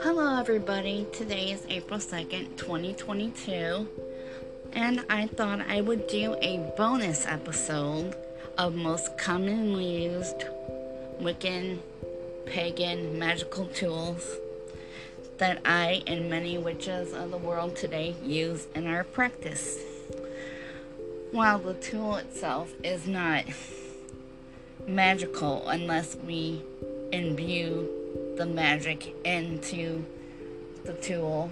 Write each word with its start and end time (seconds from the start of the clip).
Hello, 0.00 0.38
everybody. 0.38 1.08
Today 1.12 1.50
is 1.50 1.66
April 1.68 1.98
2nd, 1.98 2.56
2022, 2.56 3.88
and 4.74 5.04
I 5.10 5.26
thought 5.26 5.60
I 5.68 5.80
would 5.80 6.06
do 6.06 6.36
a 6.40 6.58
bonus 6.76 7.26
episode 7.26 8.14
of 8.56 8.76
most 8.76 9.18
commonly 9.18 10.04
used 10.04 10.44
Wiccan, 11.20 11.80
pagan, 12.46 13.18
magical 13.18 13.66
tools 13.66 14.36
that 15.38 15.60
I 15.64 16.04
and 16.06 16.30
many 16.30 16.58
witches 16.58 17.12
of 17.12 17.32
the 17.32 17.38
world 17.38 17.74
today 17.74 18.14
use 18.22 18.68
in 18.76 18.86
our 18.86 19.02
practice. 19.02 19.80
While 21.32 21.58
the 21.58 21.74
tool 21.74 22.14
itself 22.16 22.72
is 22.84 23.08
not 23.08 23.46
magical 24.88 25.68
unless 25.68 26.16
we 26.16 26.62
imbue 27.12 27.88
the 28.36 28.46
magic 28.46 29.14
into 29.24 30.04
the 30.84 30.94
tool. 30.94 31.50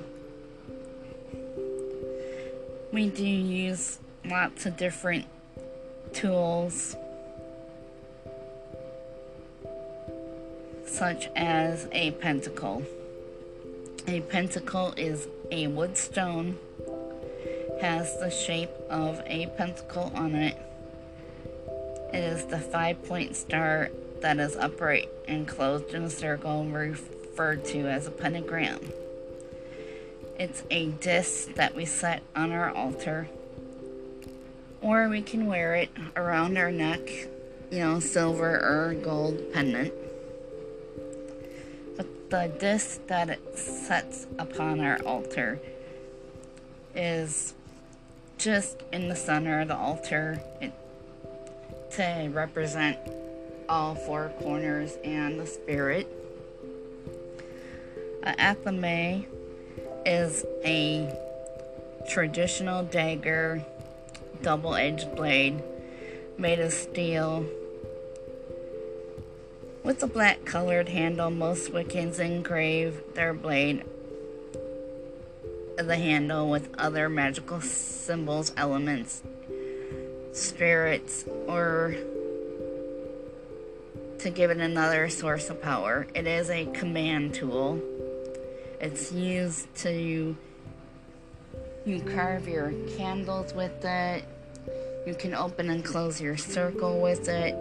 We 2.92 3.10
do 3.10 3.26
use 3.26 3.98
lots 4.24 4.64
of 4.64 4.76
different 4.76 5.26
tools, 6.14 6.96
such 10.86 11.28
as 11.36 11.88
a 11.92 12.12
pentacle. 12.12 12.82
A 14.08 14.20
pentacle 14.20 14.94
is 14.96 15.28
a 15.50 15.66
wood 15.66 15.98
stone, 15.98 16.56
has 17.80 18.18
the 18.18 18.30
shape 18.30 18.70
of 18.88 19.20
a 19.26 19.46
pentacle 19.58 20.10
on 20.14 20.34
it. 20.34 20.56
It 22.12 22.22
is 22.22 22.44
the 22.46 22.58
five 22.58 23.04
point 23.04 23.36
star 23.36 23.90
that 24.20 24.38
is 24.38 24.56
upright 24.56 25.08
and 25.28 25.46
closed 25.46 25.92
in 25.92 26.04
a 26.04 26.10
circle 26.10 26.64
referred 26.64 27.64
to 27.66 27.88
as 27.88 28.06
a 28.06 28.10
pentagram. 28.10 28.80
It's 30.38 30.62
a 30.70 30.86
disc 30.88 31.54
that 31.54 31.74
we 31.74 31.84
set 31.84 32.22
on 32.34 32.52
our 32.52 32.70
altar, 32.70 33.28
or 34.80 35.08
we 35.08 35.22
can 35.22 35.46
wear 35.46 35.74
it 35.74 35.90
around 36.14 36.58
our 36.58 36.70
neck, 36.70 37.00
you 37.70 37.78
know, 37.78 38.00
silver 38.00 38.50
or 38.50 38.94
gold 38.94 39.52
pendant. 39.52 39.92
But 41.96 42.30
the 42.30 42.52
disc 42.58 43.06
that 43.06 43.30
it 43.30 43.58
sets 43.58 44.26
upon 44.38 44.80
our 44.80 44.98
altar 45.04 45.58
is 46.94 47.54
just 48.38 48.82
in 48.92 49.08
the 49.08 49.16
center 49.16 49.60
of 49.60 49.68
the 49.68 49.76
altar 49.76 50.40
to 51.96 52.28
represent 52.32 52.98
all 53.70 53.94
four 53.94 54.30
corners 54.40 54.98
and 55.02 55.40
the 55.40 55.46
spirit. 55.46 56.06
A 58.22 58.32
athame 58.34 59.24
is 60.04 60.44
a 60.62 61.10
traditional 62.10 62.82
dagger, 62.82 63.64
double 64.42 64.74
edged 64.74 65.16
blade 65.16 65.62
made 66.36 66.60
of 66.60 66.72
steel 66.72 67.46
with 69.82 70.02
a 70.02 70.06
black 70.06 70.44
colored 70.44 70.90
handle. 70.90 71.30
Most 71.30 71.72
Wiccans 71.72 72.18
engrave 72.18 73.00
their 73.14 73.32
blade 73.32 73.84
the 75.78 75.96
handle 75.96 76.50
with 76.50 76.68
other 76.78 77.08
magical 77.08 77.60
symbols, 77.60 78.52
elements, 78.56 79.22
spirits, 80.32 81.24
or 81.48 81.94
to 84.18 84.30
give 84.30 84.50
it 84.50 84.58
another 84.58 85.08
source 85.08 85.50
of 85.50 85.62
power. 85.62 86.06
It 86.14 86.26
is 86.26 86.50
a 86.50 86.66
command 86.66 87.34
tool. 87.34 87.80
It's 88.80 89.12
used 89.12 89.74
to 89.76 90.36
you 91.86 92.00
carve 92.00 92.48
your 92.48 92.72
candles 92.96 93.54
with 93.54 93.84
it. 93.84 94.24
You 95.06 95.14
can 95.14 95.34
open 95.34 95.70
and 95.70 95.84
close 95.84 96.20
your 96.20 96.36
circle 96.36 97.00
with 97.00 97.28
it. 97.28 97.54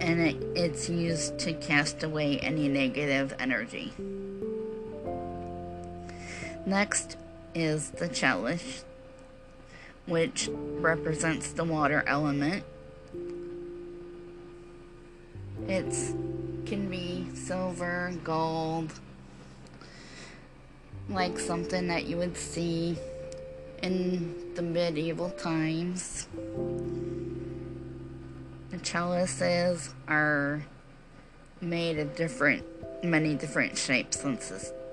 And 0.00 0.20
it, 0.20 0.36
it's 0.56 0.88
used 0.88 1.38
to 1.40 1.52
cast 1.52 2.02
away 2.02 2.38
any 2.38 2.68
negative 2.68 3.34
energy. 3.38 3.92
Next 6.64 7.18
is 7.54 7.90
the 7.90 8.08
chalice 8.08 8.84
which 10.06 10.48
represents 10.52 11.52
the 11.52 11.64
water 11.64 12.02
element. 12.06 12.64
It 15.68 15.94
can 16.66 16.88
be 16.90 17.28
silver, 17.34 18.12
gold, 18.24 18.92
like 21.08 21.38
something 21.38 21.86
that 21.88 22.06
you 22.06 22.16
would 22.16 22.36
see 22.36 22.96
in 23.82 24.54
the 24.54 24.62
medieval 24.62 25.30
times. 25.30 26.28
The 28.70 28.78
chalices 28.78 29.94
are 30.08 30.64
made 31.60 31.98
of 31.98 32.16
different, 32.16 32.64
many 33.04 33.34
different 33.34 33.76
shapes, 33.76 34.24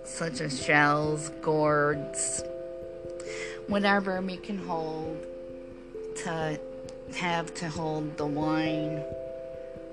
such 0.07 0.41
as 0.41 0.63
shells, 0.63 1.29
gourds, 1.41 2.44
whatever 3.68 4.22
we 4.22 4.38
can 4.38 4.57
hold 4.57 5.25
to 6.23 6.59
have 7.16 7.53
to 7.53 7.69
hold 7.69 8.18
the 8.18 8.25
wine 8.25 9.03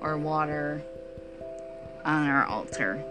or 0.01 0.17
water 0.17 0.81
on 2.03 2.27
our 2.27 2.45
altar. 2.45 3.03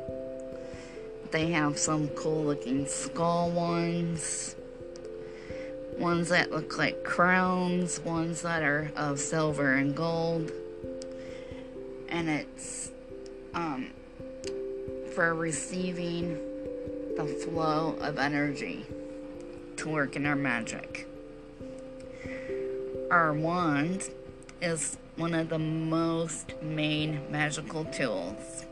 They 1.31 1.51
have 1.51 1.79
some 1.79 2.09
cool 2.09 2.45
looking 2.45 2.87
skull 2.87 3.51
ones, 3.51 4.57
ones 5.99 6.29
that 6.31 6.51
look 6.51 6.79
like 6.79 7.05
crowns, 7.05 8.01
ones 8.01 8.43
that 8.43 8.63
are 8.63 8.91
of 8.97 9.19
silver 9.19 9.75
and 9.75 9.95
gold. 9.95 10.53
And 12.09 12.29
it's 12.29 12.93
um, 13.53 13.91
for 15.15 15.35
receiving 15.35 16.39
the 17.17 17.27
flow 17.27 17.97
of 18.01 18.19
energy 18.19 18.85
to 19.77 19.89
work 19.89 20.17
in 20.17 20.27
our 20.27 20.37
magic. 20.37 21.07
Our 23.11 23.33
wand 23.33 24.11
is 24.61 24.97
one 25.17 25.35
of 25.35 25.49
the 25.49 25.59
most 25.59 26.61
main 26.63 27.21
magical 27.31 27.85
tools. 27.85 28.65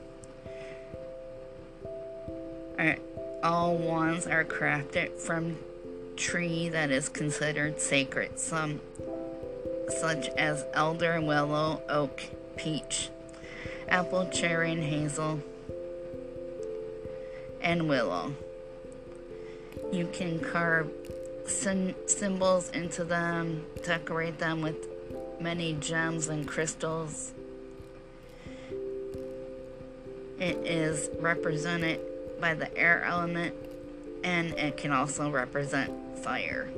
All 3.45 3.77
wands 3.77 4.27
are 4.27 4.45
crafted 4.45 5.19
from 5.19 5.59
tree 6.17 6.69
that 6.69 6.91
is 6.91 7.09
considered 7.09 7.81
sacred, 7.81 8.39
some 8.39 8.81
such 10.01 10.29
as 10.31 10.65
elder, 10.75 11.21
willow, 11.21 11.83
oak, 11.89 12.23
peach, 12.57 13.11
apple, 13.89 14.29
cherry, 14.31 14.73
and 14.73 14.83
hazel, 14.83 15.41
and 17.63 17.89
willow. 17.89 18.35
You 19.93 20.09
can 20.13 20.41
carve 20.41 20.91
symbols 21.47 22.71
into 22.71 23.05
them, 23.05 23.65
decorate 23.85 24.39
them 24.39 24.63
with 24.63 24.89
many 25.41 25.75
gems 25.75 26.29
and 26.29 26.47
crystals. 26.47 27.33
It 30.39 30.57
is 30.67 31.11
represented 31.21 32.01
by 32.41 32.55
the 32.55 32.77
air 32.77 33.05
element 33.05 33.55
and 34.25 34.53
it 34.55 34.77
can 34.77 34.93
also 34.93 35.31
represent 35.31 35.93
fire. 36.19 36.69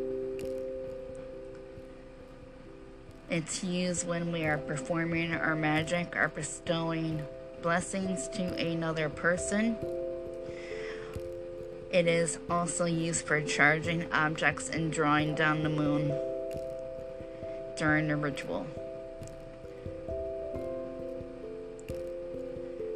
It's 3.31 3.65
used 3.65 4.07
when 4.07 4.33
we 4.33 4.45
are 4.45 4.59
performing 4.59 5.35
our 5.35 5.55
magic 5.55 6.15
or 6.15 6.29
bestowing 6.29 7.23
blessings 7.63 8.29
to 8.29 8.55
another 8.55 9.09
person 9.09 9.77
it 11.95 12.09
is 12.09 12.39
also 12.51 12.87
used 12.87 13.25
for 13.25 13.41
charging 13.41 14.13
objects 14.13 14.69
and 14.69 14.93
drawing 14.93 15.33
down 15.37 15.63
the 15.63 15.69
moon 15.69 16.13
during 17.79 18.09
the 18.09 18.17
ritual. 18.17 18.67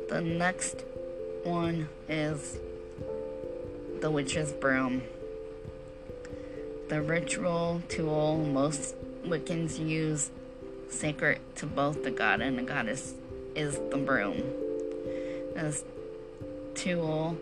The 0.08 0.20
next 0.20 0.82
one 1.44 1.88
is 2.08 2.58
the 4.00 4.10
witch's 4.10 4.50
broom. 4.50 5.02
The 6.88 7.00
ritual 7.00 7.80
tool 7.88 8.38
most 8.52 8.96
Wiccans 9.24 9.78
use 9.78 10.32
sacred 10.90 11.38
to 11.54 11.66
both 11.66 12.02
the 12.02 12.10
god 12.10 12.40
and 12.40 12.58
the 12.58 12.62
goddess 12.62 13.14
is 13.54 13.78
the 13.90 13.96
broom. 13.96 14.38
This 15.54 15.84
tool 16.74 17.38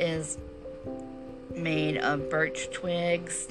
is 0.00 0.38
made 1.54 1.96
of 1.98 2.30
birch 2.30 2.70
twigs, 2.70 3.48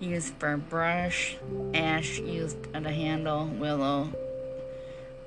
used 0.00 0.34
for 0.34 0.56
brush, 0.56 1.36
ash 1.74 2.18
used 2.18 2.56
at 2.74 2.86
a 2.86 2.92
handle, 2.92 3.46
willow 3.46 4.10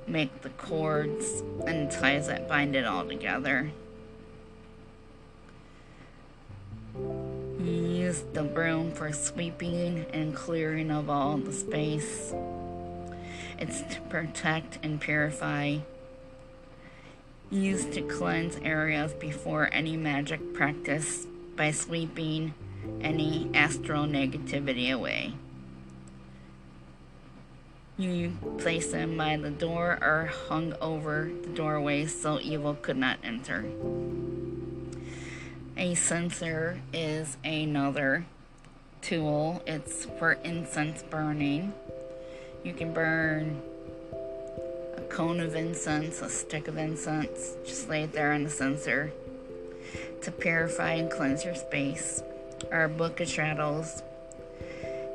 make 0.06 0.42
the 0.42 0.50
cords 0.50 1.42
and 1.66 1.90
ties 1.90 2.26
that 2.26 2.48
bind 2.48 2.74
it 2.74 2.84
all 2.84 3.06
together. 3.06 3.70
Use 7.60 8.22
the 8.32 8.42
broom 8.42 8.92
for 8.92 9.12
sweeping 9.12 10.04
and 10.12 10.34
clearing 10.34 10.90
of 10.90 11.08
all 11.08 11.36
the 11.36 11.52
space. 11.52 12.34
It's 13.58 13.82
to 13.94 14.00
protect 14.08 14.78
and 14.82 15.00
purify. 15.00 15.78
Used 17.50 17.92
to 17.92 18.02
cleanse 18.02 18.56
areas 18.56 19.12
before 19.14 19.68
any 19.72 19.96
magic 19.96 20.52
practice 20.52 21.26
by 21.56 21.70
sweeping 21.70 22.54
any 23.00 23.50
astral 23.54 24.04
negativity 24.04 24.92
away. 24.92 25.34
You 27.98 28.36
place 28.58 28.90
them 28.90 29.16
by 29.16 29.36
the 29.36 29.50
door 29.50 29.98
or 30.00 30.30
hung 30.48 30.74
over 30.80 31.30
the 31.42 31.50
doorway 31.50 32.06
so 32.06 32.40
evil 32.40 32.74
could 32.74 32.96
not 32.96 33.18
enter. 33.22 33.64
A 35.76 35.94
censer 35.94 36.80
is 36.92 37.36
another 37.44 38.26
tool. 39.02 39.62
It's 39.66 40.06
for 40.18 40.32
incense 40.32 41.02
burning. 41.02 41.74
You 42.64 42.72
can 42.72 42.92
burn 42.92 43.60
a 44.96 45.02
cone 45.02 45.40
of 45.40 45.54
incense, 45.54 46.22
a 46.22 46.28
stick 46.28 46.68
of 46.68 46.78
incense, 46.78 47.56
just 47.64 47.88
lay 47.88 48.04
it 48.04 48.12
there 48.12 48.32
on 48.32 48.44
the 48.44 48.50
censer 48.50 49.12
to 50.22 50.30
purify 50.30 50.92
and 50.92 51.10
cleanse 51.10 51.44
your 51.44 51.56
space. 51.56 52.22
Our 52.70 52.88
Book 52.88 53.20
of 53.20 53.28
Shadows 53.28 54.02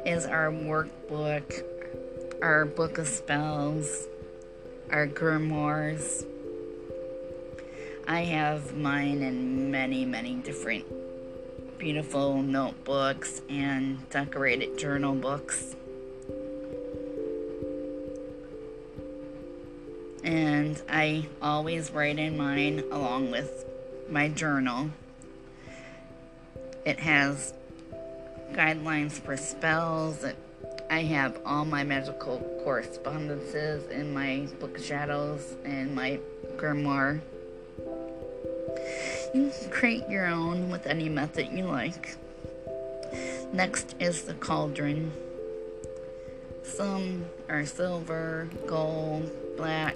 is 0.05 0.25
our 0.25 0.51
workbook, 0.51 1.63
our 2.41 2.65
Book 2.65 2.97
of 2.97 3.07
Spells, 3.07 4.07
our 4.91 5.07
grimoires. 5.07 6.25
I 8.05 8.21
have 8.21 8.75
mine 8.75 9.21
in 9.21 9.71
many, 9.71 10.03
many 10.03 10.35
different 10.35 10.85
beautiful 11.77 12.41
notebooks 12.41 13.41
and 13.49 14.09
decorated 14.09 14.77
journal 14.77 15.15
books. 15.15 15.75
And 20.23 20.81
I 20.89 21.27
always 21.41 21.91
write 21.91 22.19
in 22.19 22.37
mine 22.37 22.83
along 22.91 23.31
with 23.31 23.65
my 24.09 24.29
journal. 24.29 24.89
It 26.85 26.99
has 26.99 27.53
guidelines 28.53 29.13
for 29.13 29.35
spells. 29.35 30.23
It, 30.23 30.37
I 30.89 31.03
have 31.03 31.39
all 31.45 31.65
my 31.65 31.83
magical 31.83 32.39
correspondences 32.63 33.89
in 33.91 34.13
my 34.13 34.47
Book 34.59 34.77
of 34.77 34.83
Shadows 34.83 35.55
and 35.65 35.93
my 35.93 36.19
grimoire. 36.55 37.19
You 39.33 39.51
can 39.59 39.69
create 39.69 40.07
your 40.09 40.27
own 40.27 40.69
with 40.69 40.87
any 40.87 41.09
method 41.09 41.49
you 41.51 41.65
like. 41.65 42.15
Next 43.53 43.95
is 43.99 44.23
the 44.23 44.33
cauldron. 44.35 45.11
Some 46.63 47.25
are 47.49 47.65
silver, 47.65 48.49
gold, 48.65 49.29
black, 49.57 49.95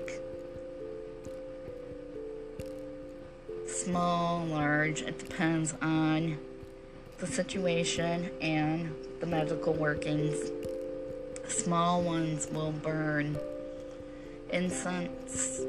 small, 3.84 4.46
large, 4.46 5.02
it 5.02 5.18
depends 5.18 5.74
on 5.82 6.38
the 7.18 7.26
situation 7.26 8.30
and 8.40 8.94
the 9.20 9.26
medical 9.26 9.74
workings. 9.74 10.52
Small 11.48 12.04
ones 12.04 12.48
will 12.52 12.72
burn 12.72 13.38
incense, 14.52 15.62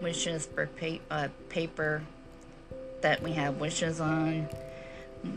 wishes 0.00 0.46
for 0.46 0.66
pa- 0.66 0.98
uh, 1.10 1.28
paper 1.48 2.02
that 3.00 3.22
we 3.22 3.32
have 3.32 3.60
wishes 3.60 4.00
on. 4.00 4.48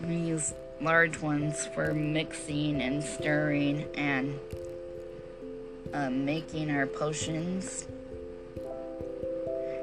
We 0.06 0.16
use 0.16 0.54
large 0.80 1.20
ones 1.20 1.66
for 1.74 1.92
mixing 1.94 2.82
and 2.82 3.04
stirring 3.04 3.88
and 3.96 4.40
uh, 5.92 6.12
making 6.12 6.70
our 6.70 6.86
potions 6.86 7.88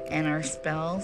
and 0.09 0.25
our 0.25 0.41
spells. 0.41 1.03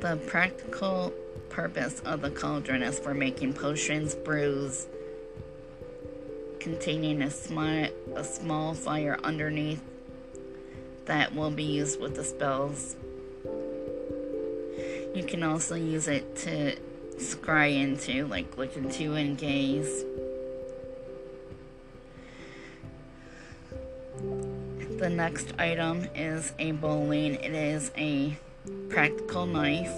The 0.00 0.20
practical 0.26 1.12
purpose 1.48 2.00
of 2.00 2.20
the 2.20 2.30
cauldron 2.30 2.82
is 2.82 2.98
for 2.98 3.14
making 3.14 3.54
potions, 3.54 4.14
brews, 4.14 4.86
containing 6.60 7.22
a, 7.22 7.30
a 8.14 8.24
small 8.24 8.74
fire 8.74 9.18
underneath 9.24 9.82
that 11.06 11.34
will 11.34 11.50
be 11.50 11.62
used 11.62 12.00
with 12.00 12.14
the 12.14 12.24
spells. 12.24 12.96
You 15.14 15.24
can 15.26 15.42
also 15.42 15.76
use 15.76 16.08
it 16.08 16.36
to 16.36 16.76
scry 17.16 17.80
into, 17.80 18.26
like 18.26 18.58
look 18.58 18.76
into 18.76 19.14
and 19.14 19.38
gaze. 19.38 20.04
The 24.98 25.08
next 25.08 25.54
item 25.58 26.08
is 26.14 26.52
a 26.58 26.72
boline. 26.72 27.34
It 27.36 27.54
is 27.54 27.92
a 27.96 28.36
practical 28.88 29.46
knife. 29.46 29.96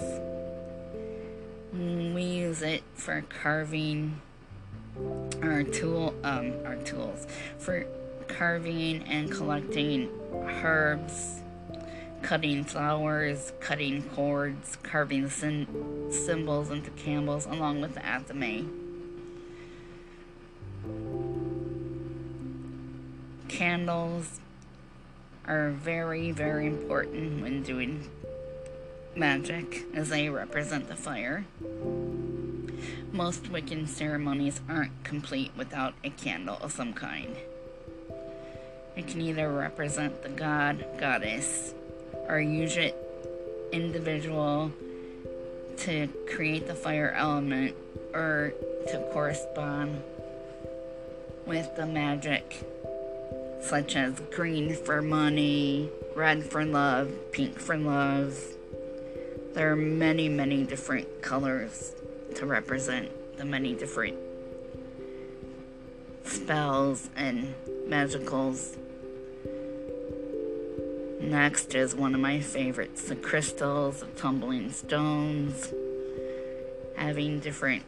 We 1.73 2.23
use 2.23 2.61
it 2.61 2.83
for 2.95 3.23
carving 3.29 4.21
our 5.41 5.63
tool 5.63 6.13
um 6.23 6.53
our 6.65 6.75
tools 6.77 7.25
for 7.57 7.85
carving 8.27 9.03
and 9.03 9.31
collecting 9.31 10.09
herbs, 10.63 11.41
cutting 12.21 12.63
flowers, 12.63 13.51
cutting 13.59 14.03
cords, 14.03 14.77
carving 14.83 15.29
syn- 15.29 16.09
symbols 16.11 16.69
into 16.69 16.89
candles 16.91 17.45
along 17.45 17.81
with 17.81 17.95
the 17.95 18.01
athame. 18.01 18.69
Candles 23.47 24.39
are 25.45 25.71
very, 25.71 26.31
very 26.31 26.67
important 26.67 27.41
when 27.41 27.63
doing 27.63 28.07
magic 29.15 29.85
as 29.93 30.09
they 30.09 30.29
represent 30.29 30.87
the 30.87 30.95
fire. 30.95 31.45
Most 33.11 33.43
Wiccan 33.51 33.87
ceremonies 33.87 34.61
aren't 34.69 35.03
complete 35.03 35.51
without 35.57 35.93
a 36.03 36.09
candle 36.09 36.57
of 36.61 36.71
some 36.71 36.93
kind. 36.93 37.35
It 38.95 39.07
can 39.07 39.21
either 39.21 39.51
represent 39.51 40.23
the 40.23 40.29
god, 40.29 40.85
goddess, 40.99 41.73
or 42.27 42.39
use 42.39 42.77
it 42.77 42.95
individual 43.71 44.71
to 45.77 46.07
create 46.33 46.67
the 46.67 46.75
fire 46.75 47.13
element 47.15 47.75
or 48.13 48.53
to 48.87 49.09
correspond 49.11 50.01
with 51.45 51.75
the 51.75 51.85
magic, 51.85 52.63
such 53.61 53.95
as 53.95 54.19
green 54.35 54.75
for 54.75 55.01
money, 55.01 55.89
red 56.15 56.43
for 56.43 56.65
love, 56.65 57.11
pink 57.31 57.59
for 57.59 57.77
love. 57.77 58.37
There 59.53 59.71
are 59.71 59.75
many, 59.75 60.29
many 60.29 60.63
different 60.63 61.21
colors 61.21 61.93
to 62.35 62.45
represent 62.45 63.09
the 63.37 63.45
many 63.45 63.73
different 63.73 64.15
spells 66.23 67.09
and 67.15 67.55
magicals. 67.87 68.77
Next 71.19 71.73
is 71.73 71.95
one 71.95 72.13
of 72.13 72.21
my 72.21 72.39
favorites 72.39 73.09
the 73.09 73.15
crystals, 73.15 74.01
the 74.01 74.05
tumbling 74.07 74.71
stones, 74.71 75.73
having 76.95 77.39
different 77.39 77.83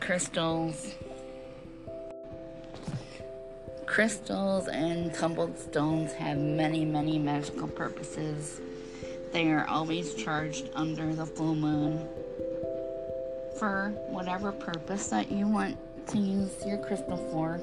crystals. 0.00 0.94
Crystals 3.86 4.68
and 4.68 5.12
tumbled 5.14 5.58
stones 5.58 6.12
have 6.12 6.36
many, 6.36 6.84
many 6.84 7.18
magical 7.18 7.66
purposes. 7.66 8.60
They 9.32 9.50
are 9.50 9.66
always 9.68 10.14
charged 10.14 10.70
under 10.74 11.14
the 11.14 11.26
full 11.26 11.54
moon 11.54 12.08
for 13.58 13.90
whatever 14.08 14.52
purpose 14.52 15.08
that 15.08 15.30
you 15.30 15.46
want 15.46 15.76
to 16.08 16.18
use 16.18 16.52
your 16.66 16.78
crystal 16.78 17.16
for. 17.30 17.60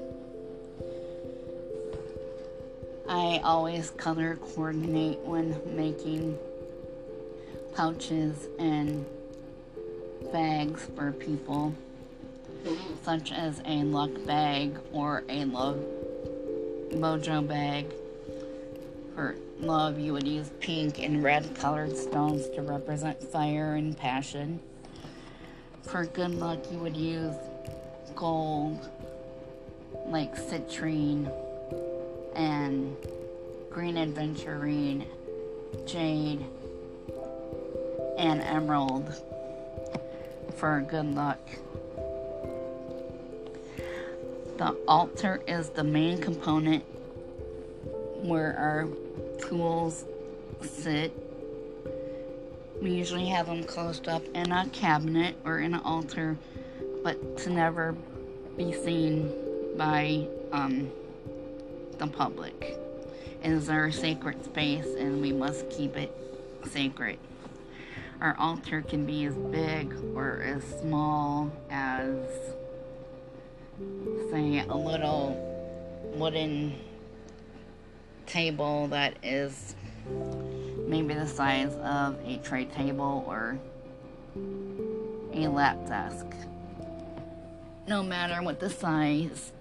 I 3.08 3.40
always 3.44 3.92
color 3.92 4.36
coordinate 4.36 5.20
when 5.20 5.60
making 5.76 6.38
pouches 7.76 8.48
and 8.60 9.06
bags 10.32 10.88
for 10.96 11.12
people, 11.12 11.74
such 13.04 13.32
as 13.32 13.62
a 13.66 13.84
luck 13.84 14.12
bag 14.26 14.78
or 14.92 15.24
a 15.30 15.46
love 15.46 15.84
mojo 16.92 17.48
bag 17.48 17.86
for 19.14 19.36
love, 19.60 20.00
you 20.00 20.14
would 20.14 20.28
use 20.28 20.50
pink 20.60 21.00
and 21.00 21.24
red 21.24 21.56
colored 21.56 21.96
stones 21.96 22.50
to 22.50 22.62
represent 22.62 23.22
fire 23.22 23.76
and 23.76 23.98
passion. 23.98 24.60
For 25.84 26.06
good 26.06 26.36
luck, 26.36 26.60
you 26.72 26.78
would 26.80 26.98
use 26.98 27.36
gold, 28.16 28.90
like 30.08 30.36
citrine, 30.36 31.32
and 32.36 32.96
green 33.70 33.96
aventurine, 33.96 35.06
jade, 35.86 36.46
and 38.18 38.42
emerald 38.42 39.14
for 40.56 40.82
good 40.82 41.14
luck. 41.14 41.40
The 44.58 44.76
altar 44.88 45.42
is 45.48 45.70
the 45.70 45.84
main 45.84 46.22
component 46.22 46.84
where 48.22 48.58
our 48.58 48.88
tools 49.40 50.06
sit. 50.62 51.14
We 52.82 52.92
usually 52.92 53.28
have 53.28 53.48
them 53.48 53.64
closed 53.64 54.08
up 54.08 54.24
in 54.34 54.52
a 54.52 54.68
cabinet 54.70 55.36
or 55.46 55.60
in 55.60 55.74
an 55.74 55.82
altar, 55.82 56.38
but 57.04 57.38
to 57.40 57.50
never 57.50 57.96
be 58.58 58.74
seen 58.74 59.32
by 59.78 60.28
um, 60.52 60.92
the 61.98 62.08
public. 62.08 62.78
It 63.44 63.52
is 63.52 63.70
our 63.70 63.92
sacred 63.92 64.44
space 64.44 64.88
and 64.98 65.22
we 65.22 65.32
must 65.32 65.70
keep 65.70 65.96
it 65.96 66.16
sacred. 66.68 67.20
Our 68.22 68.36
altar 68.40 68.82
can 68.82 69.06
be 69.06 69.26
as 69.26 69.36
big 69.36 69.94
or 70.16 70.42
as 70.42 70.64
small 70.82 71.52
as, 71.70 72.16
say, 74.32 74.66
a 74.68 74.76
little 74.76 75.54
wooden 76.16 76.76
table 78.26 78.88
that 78.88 79.18
is 79.24 79.76
maybe 80.88 81.14
the 81.14 81.28
size 81.28 81.74
of 81.76 82.18
a 82.26 82.38
tray 82.38 82.66
table 82.66 83.24
or 83.28 83.58
a 85.34 85.48
lap 85.48 85.86
desk. 85.88 86.26
No 87.88 88.02
matter 88.02 88.42
what 88.42 88.60
the 88.60 88.70
size, 88.70 89.52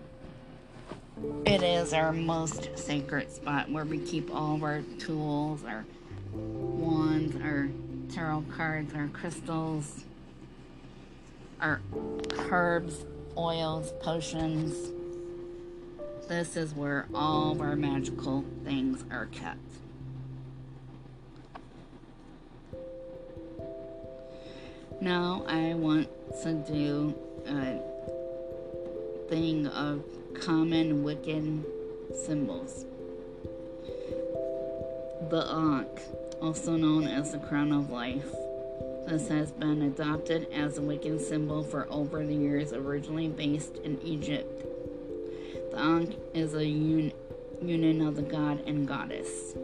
it 1.46 1.62
is 1.62 1.92
our 1.92 2.12
most 2.12 2.76
sacred 2.78 3.30
spot 3.30 3.70
where 3.70 3.84
we 3.84 3.98
keep 3.98 4.34
all 4.34 4.54
of 4.56 4.62
our 4.62 4.82
tools, 4.98 5.64
our 5.64 5.84
wands, 6.32 7.36
our 7.42 7.68
tarot 8.12 8.44
cards, 8.56 8.94
our 8.94 9.08
crystals, 9.08 10.04
our 11.60 11.80
herbs, 12.50 13.04
oils, 13.36 13.92
potions. 14.00 14.92
This 16.28 16.56
is 16.56 16.74
where 16.74 17.06
all 17.14 17.52
of 17.52 17.60
our 17.60 17.76
magical 17.76 18.44
things 18.64 19.04
are 19.10 19.26
kept. 19.26 19.58
Now 25.02 25.44
I 25.46 25.74
want 25.74 26.08
to 26.42 26.54
do 26.54 27.14
a 27.46 27.78
thing 29.28 29.66
of 29.66 30.02
common 30.40 31.04
Wiccan 31.04 31.62
symbols. 32.24 32.86
The 35.28 35.46
Ankh, 35.46 36.00
also 36.40 36.76
known 36.76 37.06
as 37.06 37.32
the 37.32 37.38
Crown 37.38 37.70
of 37.70 37.90
Life. 37.90 38.32
This 39.06 39.28
has 39.28 39.52
been 39.52 39.82
adopted 39.82 40.50
as 40.52 40.78
a 40.78 40.80
Wiccan 40.80 41.20
symbol 41.20 41.62
for 41.62 41.86
over 41.90 42.24
the 42.24 42.34
years, 42.34 42.72
originally 42.72 43.28
based 43.28 43.76
in 43.84 44.00
Egypt. 44.00 44.73
The 45.74 45.80
Ankh 45.80 46.16
is 46.34 46.54
a 46.54 46.64
un- 46.64 47.12
union 47.60 48.06
of 48.06 48.14
the 48.14 48.22
god 48.22 48.62
and 48.64 48.86
goddess. 48.86 49.56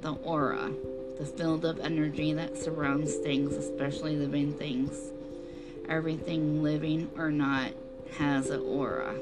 The 0.00 0.14
aura, 0.14 0.72
the 1.16 1.24
field 1.24 1.64
of 1.64 1.78
energy 1.78 2.32
that 2.32 2.58
surrounds 2.58 3.14
things, 3.14 3.54
especially 3.54 4.16
living 4.16 4.52
things. 4.52 5.12
Everything 5.88 6.64
living 6.64 7.08
or 7.16 7.30
not 7.30 7.70
has 8.16 8.50
an 8.50 8.62
aura. 8.62 9.14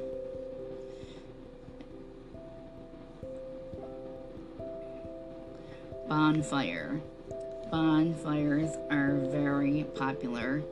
Bonfire. 6.08 6.98
Bonfires 7.70 8.74
are 8.90 9.16
very 9.30 9.84
popular 9.96 10.62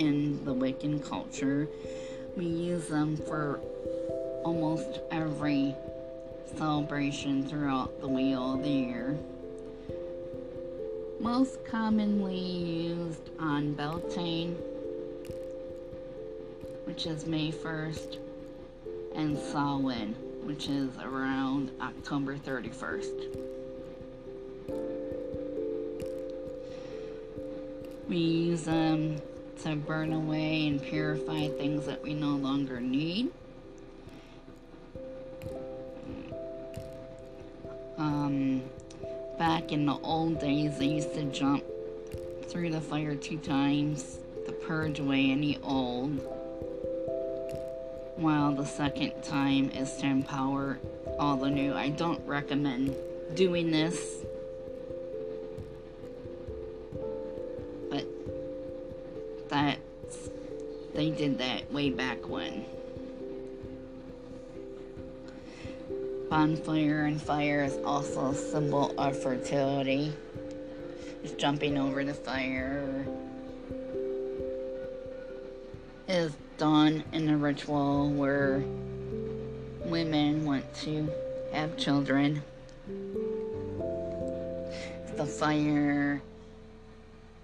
in 0.00 0.44
the 0.44 0.52
Wiccan 0.52 1.06
culture 1.08 1.68
we 2.36 2.46
use 2.46 2.88
them 2.88 3.16
for 3.16 3.60
almost 4.44 5.00
every 5.10 5.74
celebration 6.56 7.46
throughout 7.46 8.00
the 8.00 8.08
wheel 8.08 8.54
of 8.54 8.62
the 8.62 8.70
year. 8.70 9.18
Most 11.20 11.64
commonly 11.64 12.38
used 12.38 13.30
on 13.38 13.74
Beltane, 13.74 14.54
which 16.84 17.06
is 17.06 17.26
May 17.26 17.52
1st, 17.52 18.18
and 19.14 19.38
Samhain, 19.38 20.14
which 20.44 20.68
is 20.68 20.90
around 21.02 21.70
October 21.80 22.36
31st. 22.36 23.50
We 28.08 28.16
use 28.16 28.62
them 28.62 29.20
to 29.62 29.76
burn 29.76 30.12
away 30.12 30.66
and 30.66 30.82
purify 30.82 31.48
things 31.48 31.86
that 31.86 32.02
we 32.02 32.14
no 32.14 32.30
longer 32.30 32.80
need. 32.80 33.30
Um, 37.98 38.62
back 39.38 39.72
in 39.72 39.84
the 39.84 39.98
old 39.98 40.40
days, 40.40 40.78
they 40.78 40.86
used 40.86 41.14
to 41.14 41.24
jump 41.24 41.62
through 42.48 42.70
the 42.70 42.80
fire 42.80 43.14
two 43.14 43.36
times 43.38 44.18
to 44.46 44.52
purge 44.52 44.98
away 44.98 45.30
any 45.30 45.58
old, 45.58 46.18
while 48.16 48.52
the 48.52 48.64
second 48.64 49.22
time 49.22 49.70
is 49.70 49.94
to 49.98 50.06
empower 50.06 50.78
all 51.18 51.36
the 51.36 51.50
new. 51.50 51.74
I 51.74 51.90
don't 51.90 52.26
recommend 52.26 52.96
doing 53.34 53.70
this 53.70 54.24
did 61.20 61.36
that 61.36 61.70
way 61.70 61.90
back 61.90 62.26
when. 62.30 62.64
Bonfire 66.30 67.04
and 67.04 67.20
fire 67.20 67.62
is 67.62 67.76
also 67.84 68.30
a 68.30 68.34
symbol 68.34 68.98
of 68.98 69.22
fertility. 69.22 70.14
Just 71.20 71.36
jumping 71.36 71.76
over 71.76 72.02
the 72.04 72.14
fire 72.14 73.04
is 76.08 76.32
done 76.56 77.04
in 77.12 77.28
a 77.28 77.36
ritual 77.36 78.08
where 78.12 78.64
women 79.84 80.46
want 80.46 80.72
to 80.76 81.06
have 81.52 81.76
children. 81.76 82.42
The 85.18 85.26
fire 85.26 86.22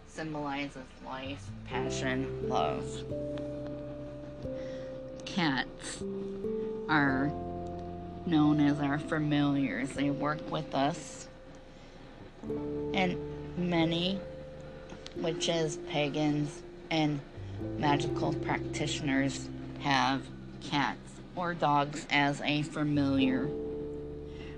symbolizes 0.06 0.78
life, 1.04 1.45
passion, 1.68 2.49
love. 2.49 2.87
Cats 5.37 6.02
are 6.88 7.31
known 8.25 8.59
as 8.59 8.81
our 8.81 8.99
familiars. 8.99 9.90
They 9.90 10.09
work 10.09 10.50
with 10.50 10.75
us. 10.75 11.28
And 12.95 13.19
many 13.59 14.19
witches, 15.14 15.76
pagans, 15.90 16.62
and 16.90 17.21
magical 17.76 18.33
practitioners 18.33 19.50
have 19.81 20.23
cats 20.62 21.21
or 21.35 21.52
dogs 21.52 22.07
as 22.09 22.40
a 22.40 22.62
familiar. 22.62 23.47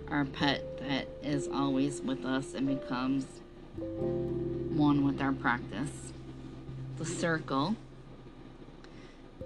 Our 0.06 0.26
pet 0.26 0.78
that 0.78 1.08
is 1.24 1.48
always 1.48 2.00
with 2.02 2.24
us 2.24 2.54
and 2.54 2.68
becomes 2.68 3.26
one 3.74 5.04
with 5.04 5.20
our 5.20 5.32
practice. 5.32 6.12
The 6.98 7.04
circle 7.04 7.74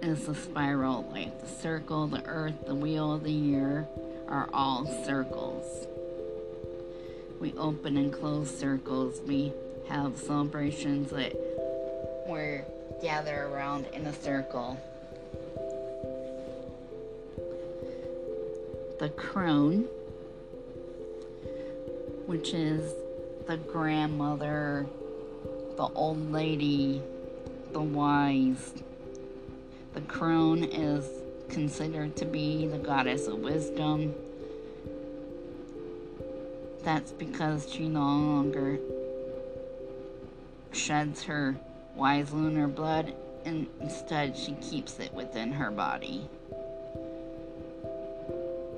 is 0.01 0.25
the 0.25 0.35
spiral 0.35 1.09
light. 1.11 1.39
The 1.39 1.47
circle, 1.47 2.07
the 2.07 2.25
earth, 2.25 2.65
the 2.65 2.75
wheel 2.75 3.13
of 3.13 3.23
the 3.23 3.31
year 3.31 3.87
are 4.27 4.49
all 4.53 4.85
circles. 5.05 5.87
We 7.39 7.53
open 7.57 7.97
and 7.97 8.11
close 8.11 8.55
circles. 8.57 9.21
We 9.25 9.53
have 9.89 10.17
celebrations 10.17 11.09
that 11.11 11.33
we 12.27 12.61
gather 13.01 13.47
around 13.47 13.85
in 13.93 14.05
a 14.05 14.13
circle. 14.13 14.79
The 18.99 19.09
crone, 19.09 19.87
which 22.25 22.53
is 22.53 22.93
the 23.47 23.57
grandmother 23.57 24.87
the 25.75 25.87
old 25.95 26.31
lady, 26.31 27.01
the 27.71 27.81
wise. 27.81 28.73
The 29.93 30.01
crone 30.01 30.63
is 30.63 31.07
considered 31.49 32.15
to 32.17 32.25
be 32.25 32.67
the 32.67 32.79
goddess 32.79 33.27
of 33.27 33.39
wisdom, 33.39 34.13
That's 36.83 37.11
because 37.11 37.71
she 37.71 37.87
no 37.87 38.01
longer 38.01 38.77
sheds 40.73 41.23
her 41.23 41.55
wise 41.95 42.33
lunar 42.33 42.67
blood 42.67 43.13
and 43.45 43.67
instead 43.79 44.35
she 44.35 44.53
keeps 44.55 44.99
it 44.99 45.13
within 45.13 45.53
her 45.53 45.71
body. 45.71 46.27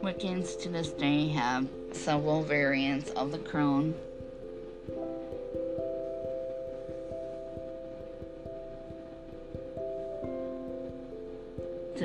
Wiccans 0.02 0.62
to 0.62 0.70
this 0.70 0.90
day 0.90 1.30
have 1.30 1.68
several 1.94 2.44
variants 2.44 3.10
of 3.12 3.32
the 3.32 3.40
crone. 3.40 3.96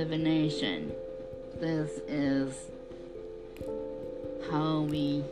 Divination. 0.00 0.92
This 1.60 2.00
is 2.08 2.54
how 4.50 4.80
we 4.88 5.22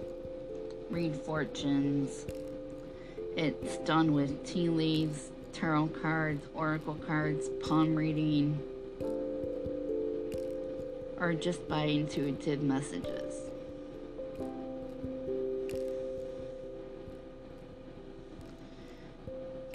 read 0.91 1.17
fortunes. 1.17 2.27
It's 3.35 3.79
done 3.79 4.13
with 4.13 4.47
tea 4.47 4.69
leaves, 4.69 5.31
tarot 5.55 5.87
cards, 6.03 6.47
oracle 6.53 6.97
cards, 6.97 7.49
palm 7.67 7.95
reading, 7.95 8.63
or 11.19 11.33
just 11.33 11.67
by 11.67 11.85
intuitive 11.85 12.61
messages. 12.61 13.37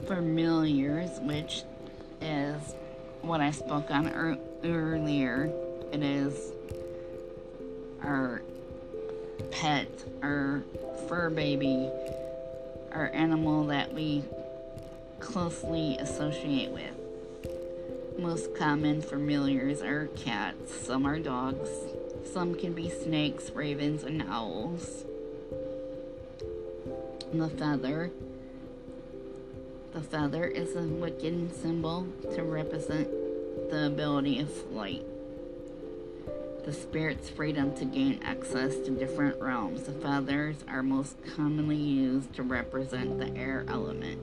Familiars, 0.06 1.20
which 1.22 1.64
is 2.22 2.76
what 3.24 3.42
I 3.42 3.50
spoke 3.50 3.90
on 3.90 4.08
er- 4.10 4.38
earlier, 4.64 5.52
it 5.92 6.02
is 6.02 6.52
our 8.02 8.42
pet, 9.52 9.88
our 10.22 10.64
fur 11.08 11.30
baby, 11.30 11.90
our 12.92 13.10
animal 13.14 13.66
that 13.68 13.94
we 13.94 14.24
closely 15.20 15.98
associate 15.98 16.70
with. 16.70 16.92
Most 18.18 18.56
common 18.56 19.02
familiars 19.02 19.82
are 19.82 20.08
cats, 20.16 20.74
some 20.86 21.06
are 21.06 21.20
dogs, 21.20 21.70
some 22.32 22.56
can 22.56 22.74
be 22.74 22.90
snakes, 22.90 23.50
ravens, 23.52 24.04
and 24.04 24.24
owls. 24.24 25.06
The 27.34 27.50
feather. 27.50 28.12
The 29.94 30.02
feather 30.02 30.46
is 30.46 30.76
a 30.76 30.82
Wiccan 30.82 31.54
symbol 31.54 32.08
to 32.34 32.44
represent 32.44 33.10
the 33.74 33.88
ability 33.88 34.40
of 34.40 34.54
flight. 34.54 35.04
The 36.64 36.72
spirit's 36.72 37.28
freedom 37.28 37.76
to 37.78 37.86
gain 37.86 38.22
access 38.24 38.76
to 38.78 38.92
different 38.92 39.42
realms. 39.42 39.84
The 39.84 39.94
feathers 39.94 40.58
are 40.68 40.84
most 40.84 41.18
commonly 41.36 41.78
used 41.78 42.34
to 42.36 42.44
represent 42.44 43.18
the 43.18 43.36
air 43.36 43.66
element 43.68 44.22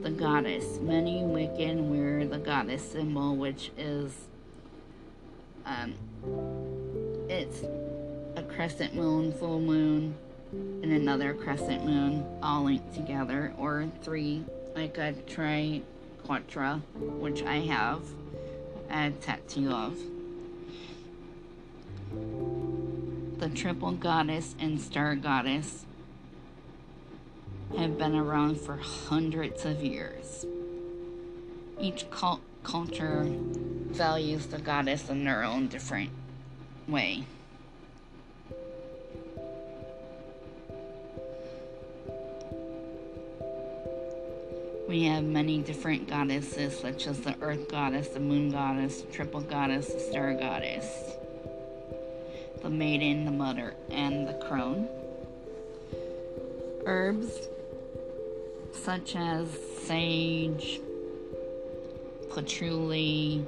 the 0.00 0.10
goddess. 0.10 0.80
Many 0.80 1.20
Wiccan 1.20 1.88
wear 1.88 2.26
the 2.26 2.38
goddess 2.38 2.82
symbol, 2.82 3.36
which 3.36 3.70
is 3.78 4.12
um, 5.64 5.94
it's 7.28 7.62
a 8.36 8.42
crescent 8.42 8.94
moon, 8.94 9.32
full 9.32 9.60
moon, 9.60 10.16
and 10.52 10.90
another 10.90 11.34
crescent 11.34 11.84
moon, 11.84 12.26
all 12.42 12.64
linked 12.64 12.92
together, 12.94 13.52
or 13.56 13.88
three, 14.02 14.44
like 14.74 14.98
a 14.98 15.12
triquetra, 16.24 16.80
which 17.20 17.42
I 17.42 17.56
have 17.60 18.02
a 18.90 19.10
tattoo 19.10 19.70
of. 19.70 19.98
The 23.38 23.48
triple 23.48 23.92
goddess 23.92 24.54
and 24.58 24.80
star 24.80 25.14
goddess 25.16 25.84
have 27.76 27.98
been 27.98 28.14
around 28.14 28.60
for 28.60 28.76
hundreds 28.76 29.64
of 29.64 29.82
years. 29.82 30.46
Each 31.80 32.08
cult- 32.10 32.40
culture 32.62 33.26
values 33.26 34.46
the 34.46 34.58
goddess 34.58 35.10
in 35.10 35.24
their 35.24 35.42
own 35.42 35.68
different 35.68 36.10
way. 36.88 37.24
We 44.86 45.04
have 45.04 45.24
many 45.24 45.62
different 45.62 46.08
goddesses, 46.08 46.78
such 46.78 47.06
as 47.06 47.20
the 47.20 47.34
earth 47.40 47.68
goddess, 47.70 48.08
the 48.08 48.20
moon 48.20 48.50
goddess, 48.50 49.00
the 49.00 49.10
triple 49.10 49.40
goddess, 49.40 49.86
the 49.92 49.98
star 49.98 50.34
goddess, 50.34 50.86
the 52.62 52.68
maiden, 52.68 53.24
the 53.24 53.30
mother, 53.30 53.74
and 53.90 54.28
the 54.28 54.34
crone. 54.46 54.86
Herbs 56.84 57.48
such 58.72 59.16
as 59.16 59.48
sage, 59.84 60.80
patchouli, 62.34 63.46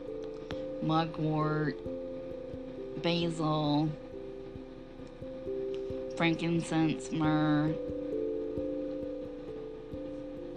mugwort, 0.82 1.76
basil, 3.02 3.90
frankincense, 6.16 7.12
myrrh. 7.12 7.74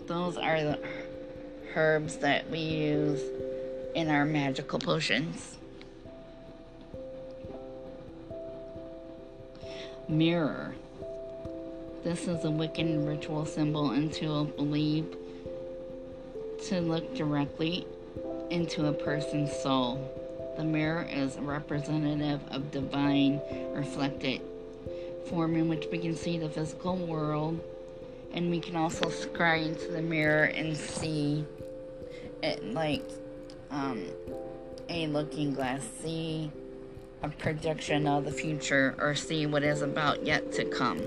Those 0.10 0.38
are 0.38 0.60
the 0.60 0.80
herbs 1.76 2.17
that 2.17 2.50
we 2.50 2.58
use 2.58 3.22
in 3.93 4.10
our 4.10 4.26
magical 4.26 4.80
potions. 4.80 5.58
Mirror. 10.08 10.74
This 12.04 12.22
is 12.22 12.43
a 12.43 12.48
Wiccan 12.48 13.08
ritual 13.08 13.45
symbol 13.45 13.91
and 13.91 14.12
tool 14.12 14.45
believed 14.45 15.15
to 16.69 16.82
look 16.82 17.15
directly 17.15 17.86
into 18.50 18.88
a 18.88 18.93
person's 18.93 19.56
soul. 19.62 20.10
The 20.58 20.63
mirror 20.63 21.08
is 21.08 21.38
representative 21.38 22.41
of 22.50 22.72
divine 22.72 23.41
reflected 23.76 24.41
form 25.28 25.56
in 25.56 25.69
which 25.69 25.86
we 25.91 26.00
can 26.00 26.15
see 26.15 26.39
the 26.39 26.50
physical 26.50 26.98
world, 26.98 27.60
and 28.34 28.50
we 28.50 28.60
can 28.60 28.76
also 28.76 29.06
scry 29.06 29.65
into 29.65 29.92
the 29.92 30.02
mirror 30.02 30.46
and 30.46 30.76
see 30.76 31.46
it 32.44 32.63
like 32.65 33.04
um, 33.72 34.06
a 34.89 35.08
looking 35.08 35.54
glass, 35.54 35.88
see 36.02 36.52
a 37.22 37.30
projection 37.30 38.08
of 38.08 38.26
the 38.26 38.32
future, 38.32 38.96
or 39.00 39.15
see 39.15 39.46
what 39.46 39.63
is 39.63 39.82
about 39.82 40.26
yet 40.26 40.52
to 40.54 40.65
come. 40.65 41.02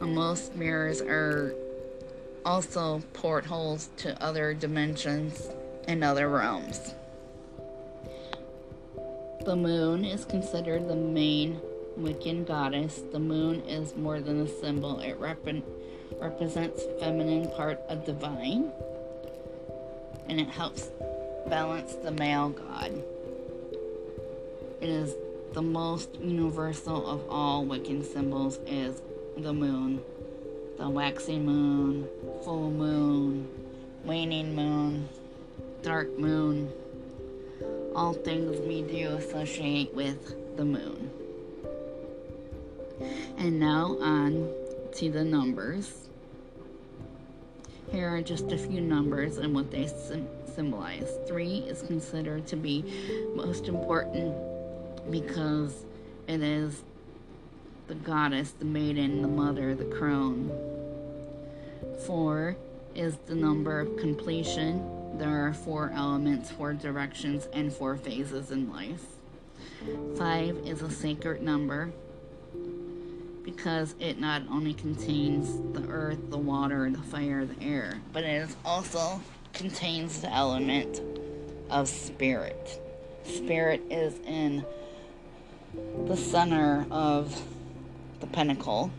Most 0.00 0.54
mirrors 0.54 1.00
are 1.00 1.54
also 2.44 3.02
portholes 3.12 3.90
to 3.98 4.22
other 4.22 4.54
dimensions 4.54 5.48
and 5.88 6.02
other 6.02 6.28
realms. 6.28 6.94
The 9.44 9.56
moon 9.56 10.04
is 10.04 10.24
considered 10.24 10.88
the 10.88 10.96
main 10.96 11.60
Wiccan 11.98 12.46
goddess. 12.46 13.02
The 13.12 13.18
moon 13.18 13.62
is 13.62 13.96
more 13.96 14.20
than 14.20 14.40
a 14.42 14.48
symbol, 14.48 15.00
it 15.00 15.16
rep- 15.18 15.46
represents 16.20 16.82
feminine 17.00 17.50
part 17.52 17.80
of 17.88 18.04
divine 18.04 18.70
and 20.28 20.40
it 20.40 20.48
helps 20.48 20.90
balance 21.48 21.94
the 21.94 22.10
male 22.10 22.50
god. 22.50 23.02
It 24.80 24.88
is 24.88 25.14
the 25.52 25.62
most 25.62 26.14
universal 26.16 27.06
of 27.06 27.28
all 27.30 27.64
Wiccan 27.64 28.04
symbols 28.04 28.58
is 28.66 29.00
the 29.36 29.52
moon, 29.52 30.02
the 30.78 30.88
waxing 30.88 31.46
moon, 31.46 32.08
full 32.44 32.70
moon, 32.70 33.48
waning 34.04 34.54
moon, 34.54 35.08
dark 35.82 36.18
moon, 36.18 36.70
all 37.94 38.12
things 38.12 38.60
we 38.66 38.82
do 38.82 39.08
associate 39.16 39.94
with 39.94 40.56
the 40.56 40.64
moon. 40.64 41.10
And 43.38 43.60
now 43.60 43.98
on 44.00 44.52
to 44.94 45.10
the 45.10 45.22
numbers. 45.22 46.08
Here 47.92 48.08
are 48.08 48.22
just 48.22 48.50
a 48.50 48.58
few 48.58 48.80
numbers 48.80 49.36
and 49.36 49.54
what 49.54 49.70
they 49.70 49.88
symbolize. 50.54 51.10
Three 51.28 51.58
is 51.58 51.82
considered 51.82 52.46
to 52.48 52.56
be 52.56 52.82
most 53.34 53.68
important 53.68 54.34
because 55.10 55.84
it 56.26 56.42
is 56.42 56.82
the 57.88 57.94
goddess, 57.94 58.52
the 58.52 58.64
maiden, 58.64 59.22
the 59.22 59.28
mother, 59.28 59.74
the 59.74 59.84
crone. 59.84 60.50
Four 62.06 62.56
is 62.94 63.16
the 63.26 63.34
number 63.34 63.80
of 63.80 63.96
completion. 63.98 65.18
There 65.18 65.46
are 65.46 65.52
four 65.52 65.92
elements, 65.94 66.50
four 66.50 66.72
directions, 66.72 67.48
and 67.52 67.72
four 67.72 67.96
phases 67.96 68.50
in 68.50 68.72
life. 68.72 69.04
Five 70.16 70.56
is 70.66 70.82
a 70.82 70.90
sacred 70.90 71.42
number 71.42 71.92
because 73.46 73.94
it 74.00 74.18
not 74.18 74.42
only 74.50 74.74
contains 74.74 75.56
the 75.72 75.88
earth, 75.88 76.18
the 76.30 76.36
water, 76.36 76.90
the 76.90 76.98
fire, 76.98 77.46
the 77.46 77.64
air, 77.64 78.00
but 78.12 78.24
it 78.24 78.48
also 78.64 79.20
contains 79.52 80.20
the 80.20 80.30
element 80.30 81.00
of 81.70 81.88
spirit. 81.88 82.80
spirit 83.24 83.80
is 83.88 84.18
in 84.26 84.64
the 86.06 86.16
center 86.16 86.86
of 86.90 87.40
the 88.20 88.26
pentacle 88.26 88.90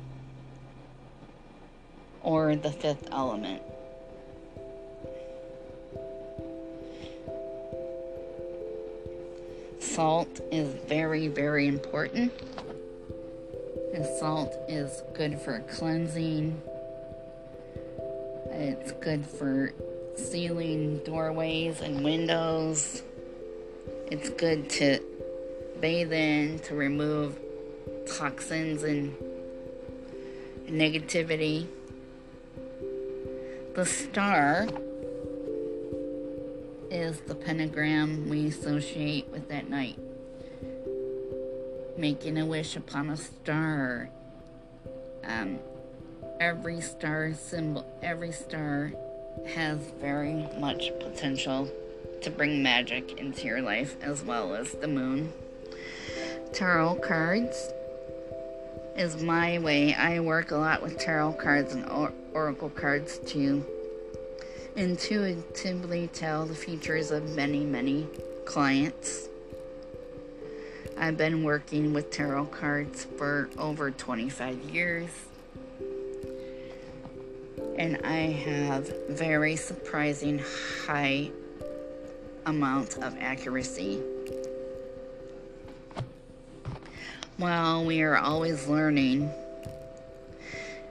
or 2.23 2.55
the 2.55 2.71
fifth 2.71 3.07
element. 3.11 3.61
Salt 9.79 10.39
is 10.51 10.73
very, 10.87 11.27
very 11.27 11.67
important. 11.67 12.31
Salt 14.05 14.53
is 14.67 15.01
good 15.13 15.39
for 15.39 15.59
cleansing. 15.61 16.61
It's 18.51 18.91
good 18.91 19.25
for 19.25 19.73
sealing 20.15 20.99
doorways 21.03 21.81
and 21.81 22.03
windows. 22.03 23.01
It's 24.11 24.29
good 24.29 24.69
to 24.71 24.99
bathe 25.79 26.13
in 26.13 26.59
to 26.59 26.75
remove 26.75 27.39
toxins 28.07 28.83
and 28.83 29.15
negativity. 30.67 31.67
The 33.75 33.85
star 33.85 34.67
is 36.89 37.19
the 37.21 37.35
pentagram 37.35 38.29
we 38.29 38.47
associate 38.47 39.27
with 39.29 39.47
that 39.49 39.69
night. 39.69 39.99
Making 41.97 42.37
a 42.37 42.45
wish 42.45 42.75
upon 42.75 43.09
a 43.09 43.17
star. 43.17 44.09
Um, 45.23 45.57
every 46.39 46.79
star 46.79 47.33
symbol, 47.33 47.85
every 48.03 48.31
star 48.31 48.93
has 49.55 49.79
very 49.99 50.47
much 50.59 50.91
potential 50.99 51.69
to 52.21 52.29
bring 52.29 52.61
magic 52.61 53.17
into 53.19 53.45
your 53.45 53.61
life 53.61 53.95
as 54.01 54.23
well 54.23 54.53
as 54.53 54.73
the 54.73 54.87
moon. 54.87 55.33
Tarot 56.53 56.95
cards 56.95 57.69
is 58.95 59.21
my 59.21 59.57
way. 59.59 59.93
I 59.93 60.19
work 60.19 60.51
a 60.51 60.57
lot 60.57 60.81
with 60.83 60.99
tarot 60.99 61.33
cards 61.33 61.73
and 61.73 61.89
or- 61.89 62.13
oracle 62.33 62.69
cards 62.69 63.19
to 63.27 63.65
intuitively 64.75 66.09
tell 66.13 66.45
the 66.45 66.55
futures 66.55 67.09
of 67.09 67.35
many, 67.35 67.65
many 67.65 68.07
clients. 68.45 69.26
I've 70.99 71.17
been 71.17 71.43
working 71.43 71.93
with 71.93 72.09
tarot 72.09 72.45
cards 72.45 73.05
for 73.17 73.49
over 73.57 73.91
25 73.91 74.57
years. 74.71 75.09
And 77.77 78.01
I 78.03 78.31
have 78.45 78.91
very 79.09 79.55
surprising 79.55 80.41
high 80.85 81.29
amount 82.47 82.97
of 82.97 83.15
accuracy. 83.19 84.01
While 87.37 87.85
we 87.85 88.01
are 88.01 88.17
always 88.17 88.67
learning 88.67 89.31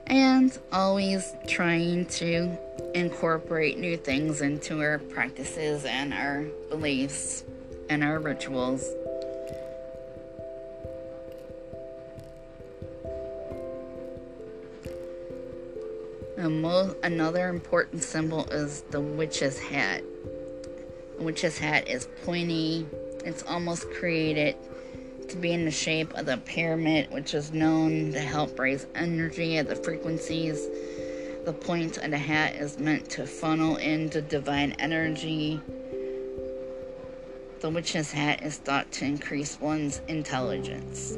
and 0.06 0.56
always 0.72 1.32
trying 1.48 2.06
to 2.06 2.56
incorporate 2.94 3.78
new 3.78 3.96
things 3.96 4.40
into 4.40 4.80
our 4.80 4.98
practices 4.98 5.84
and 5.84 6.14
our 6.14 6.44
beliefs 6.70 7.42
and 7.90 8.04
our 8.04 8.20
rituals. 8.20 8.88
Mo- 16.50 16.94
another 17.02 17.48
important 17.48 18.02
symbol 18.02 18.44
is 18.50 18.82
the 18.90 19.00
witch's 19.00 19.58
hat. 19.58 20.02
The 21.18 21.24
witch's 21.24 21.58
hat 21.58 21.88
is 21.88 22.08
pointy. 22.24 22.86
It's 23.24 23.42
almost 23.42 23.90
created 23.92 24.56
to 25.28 25.36
be 25.36 25.52
in 25.52 25.64
the 25.64 25.70
shape 25.70 26.12
of 26.14 26.26
the 26.26 26.36
pyramid, 26.36 27.10
which 27.10 27.34
is 27.34 27.52
known 27.52 28.12
to 28.12 28.20
help 28.20 28.58
raise 28.58 28.86
energy 28.94 29.58
at 29.58 29.68
the 29.68 29.76
frequencies. 29.76 30.68
The 31.44 31.52
point 31.52 31.96
of 31.98 32.10
the 32.10 32.18
hat 32.18 32.54
is 32.56 32.78
meant 32.78 33.08
to 33.10 33.26
funnel 33.26 33.76
into 33.76 34.20
divine 34.20 34.72
energy. 34.78 35.60
The 37.60 37.70
witch's 37.70 38.12
hat 38.12 38.42
is 38.42 38.58
thought 38.58 38.92
to 38.92 39.04
increase 39.04 39.58
one's 39.60 40.00
intelligence. 40.08 41.16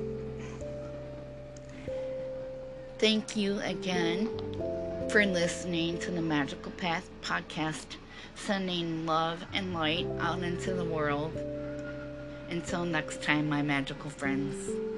Thank 2.98 3.36
you 3.36 3.60
again 3.60 4.28
for 5.10 5.24
listening 5.24 5.98
to 5.98 6.10
the 6.10 6.20
Magical 6.20 6.70
Path 6.72 7.08
podcast, 7.22 7.96
sending 8.34 9.06
love 9.06 9.42
and 9.54 9.72
light 9.72 10.06
out 10.20 10.42
into 10.42 10.74
the 10.74 10.84
world. 10.84 11.34
Until 12.50 12.84
next 12.84 13.22
time, 13.22 13.48
my 13.48 13.62
magical 13.62 14.10
friends. 14.10 14.97